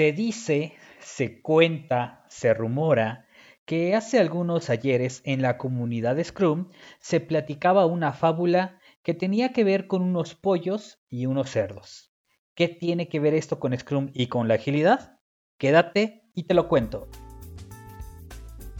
[0.00, 3.26] Se dice, se cuenta, se rumora
[3.66, 9.62] que hace algunos ayeres en la comunidad Scrum se platicaba una fábula que tenía que
[9.62, 12.14] ver con unos pollos y unos cerdos.
[12.54, 15.18] ¿Qué tiene que ver esto con Scrum y con la agilidad?
[15.58, 17.06] Quédate y te lo cuento.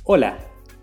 [0.04, 0.38] Hola,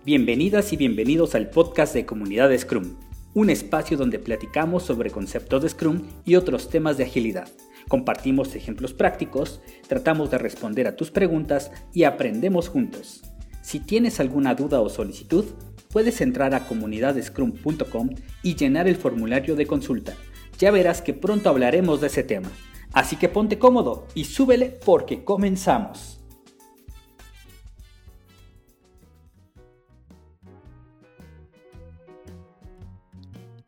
[0.06, 2.96] bienvenidas y bienvenidos al podcast de Comunidad Scrum,
[3.34, 7.50] un espacio donde platicamos sobre conceptos de Scrum y otros temas de agilidad.
[7.88, 13.24] Compartimos ejemplos prácticos, tratamos de responder a tus preguntas y aprendemos juntos.
[13.62, 15.46] Si tienes alguna duda o solicitud,
[15.90, 18.10] puedes entrar a comunidadescrum.com
[18.44, 20.16] y llenar el formulario de consulta.
[20.60, 22.52] Ya verás que pronto hablaremos de ese tema.
[22.94, 26.18] Así que ponte cómodo y súbele porque comenzamos.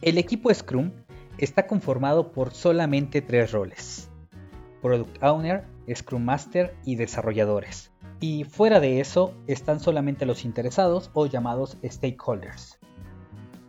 [0.02, 0.92] El equipo Scrum
[1.38, 4.09] está conformado por solamente tres roles.
[4.82, 7.92] Product Owner, Scrum Master y desarrolladores.
[8.20, 12.80] Y fuera de eso están solamente los interesados o llamados stakeholders.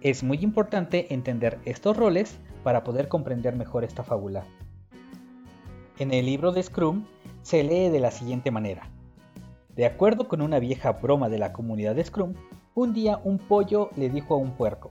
[0.00, 4.44] Es muy importante entender estos roles para poder comprender mejor esta fábula.
[5.98, 7.04] En el libro de Scrum
[7.42, 8.90] se lee de la siguiente manera.
[9.76, 12.34] De acuerdo con una vieja broma de la comunidad de Scrum,
[12.74, 14.90] un día un pollo le dijo a un puerco,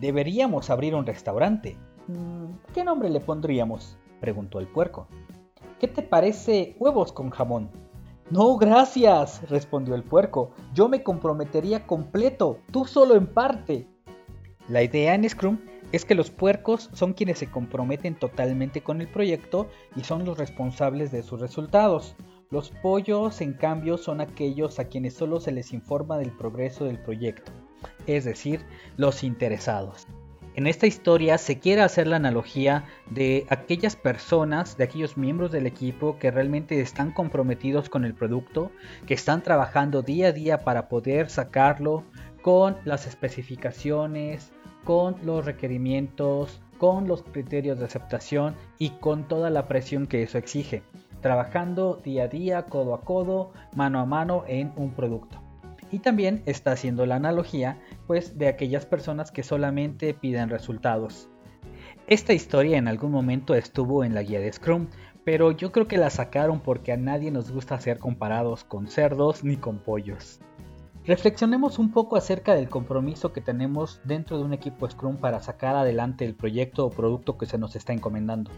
[0.00, 1.76] deberíamos abrir un restaurante.
[2.06, 3.98] Mm, ¿Qué nombre le pondríamos?
[4.20, 5.08] preguntó el puerco.
[5.78, 7.70] ¿Qué te parece huevos con jamón?
[8.30, 10.50] No, gracias, respondió el puerco.
[10.74, 13.86] Yo me comprometería completo, tú solo en parte.
[14.68, 15.58] La idea en Scrum
[15.92, 20.36] es que los puercos son quienes se comprometen totalmente con el proyecto y son los
[20.36, 22.16] responsables de sus resultados.
[22.50, 27.00] Los pollos, en cambio, son aquellos a quienes solo se les informa del progreso del
[27.00, 27.52] proyecto,
[28.08, 30.08] es decir, los interesados.
[30.58, 35.68] En esta historia se quiere hacer la analogía de aquellas personas, de aquellos miembros del
[35.68, 38.72] equipo que realmente están comprometidos con el producto,
[39.06, 42.02] que están trabajando día a día para poder sacarlo
[42.42, 44.50] con las especificaciones,
[44.82, 50.38] con los requerimientos, con los criterios de aceptación y con toda la presión que eso
[50.38, 50.82] exige,
[51.20, 55.40] trabajando día a día, codo a codo, mano a mano en un producto.
[55.90, 61.28] Y también está haciendo la analogía de aquellas personas que solamente piden resultados.
[62.06, 64.86] Esta historia en algún momento estuvo en la guía de Scrum,
[65.24, 69.44] pero yo creo que la sacaron porque a nadie nos gusta ser comparados con cerdos
[69.44, 70.40] ni con pollos.
[71.04, 75.76] Reflexionemos un poco acerca del compromiso que tenemos dentro de un equipo Scrum para sacar
[75.76, 78.50] adelante el proyecto o producto que se nos está encomendando.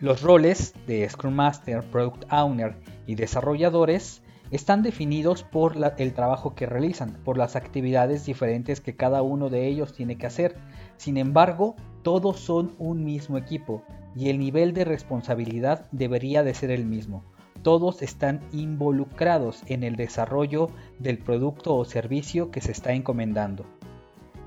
[0.00, 2.76] Los roles de Scrum Master, Product Owner
[3.06, 9.22] y desarrolladores están definidos por el trabajo que realizan, por las actividades diferentes que cada
[9.22, 10.56] uno de ellos tiene que hacer.
[10.96, 13.82] Sin embargo, todos son un mismo equipo
[14.14, 17.24] y el nivel de responsabilidad debería de ser el mismo.
[17.62, 23.66] Todos están involucrados en el desarrollo del producto o servicio que se está encomendando.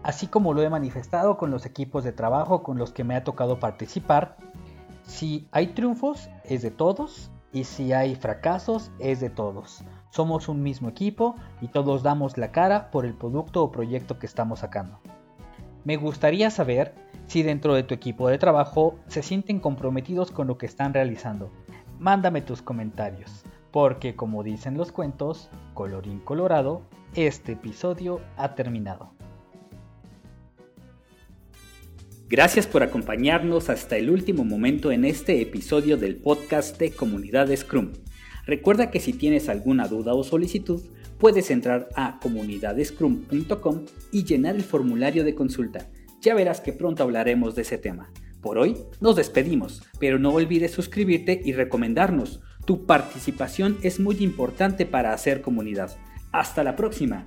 [0.01, 3.25] Así como lo he manifestado con los equipos de trabajo con los que me ha
[3.25, 4.37] tocado participar,
[5.03, 9.83] si hay triunfos es de todos y si hay fracasos es de todos.
[10.09, 14.25] Somos un mismo equipo y todos damos la cara por el producto o proyecto que
[14.25, 14.99] estamos sacando.
[15.83, 16.93] Me gustaría saber
[17.27, 21.51] si dentro de tu equipo de trabajo se sienten comprometidos con lo que están realizando.
[21.99, 26.81] Mándame tus comentarios, porque como dicen los cuentos, colorín colorado,
[27.13, 29.19] este episodio ha terminado.
[32.29, 37.94] Gracias por acompañarnos hasta el último momento en este episodio del podcast de Comunidad Scrum.
[38.45, 40.79] Recuerda que si tienes alguna duda o solicitud,
[41.17, 45.90] puedes entrar a comunidadescrum.com y llenar el formulario de consulta.
[46.22, 48.12] Ya verás que pronto hablaremos de ese tema.
[48.44, 52.41] Por hoy nos despedimos, pero no olvides suscribirte y recomendarnos.
[52.63, 55.97] Tu participación es muy importante para hacer comunidad.
[56.31, 57.25] Hasta la próxima.